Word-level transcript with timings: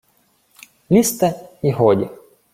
—Лізьте, 0.91 1.49
й 1.63 1.71
годі! 1.71 2.09